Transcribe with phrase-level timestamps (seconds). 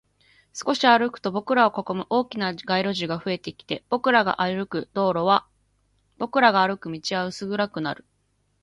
[0.53, 5.45] 少し歩くと、僕らを囲む大きな街路樹が増えてきて、僕らが歩く道は
[7.27, 8.03] 薄暗くなる